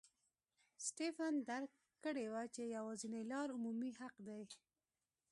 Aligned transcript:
سټېفن 0.85 1.33
درک 1.49 1.71
کړې 2.03 2.25
وه 2.33 2.43
چې 2.53 2.61
یوازینۍ 2.75 3.23
لار 3.31 3.47
عمومي 3.55 3.91
حق 3.99 4.15
دی. 4.27 4.41